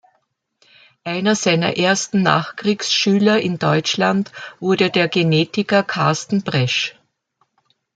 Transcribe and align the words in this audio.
Einer 1.03 1.35
seiner 1.35 1.77
ersten 1.77 2.23
Nachkriegs-Schüler 2.23 3.39
in 3.39 3.59
Deutschland 3.59 4.31
wurde 4.59 4.89
der 4.89 5.07
Genetiker 5.07 5.83
Carsten 5.83 6.41
Bresch. 6.41 6.95